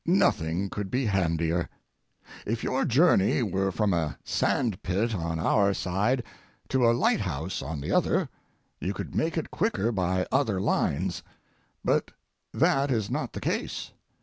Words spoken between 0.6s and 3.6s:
could be handier. If your journey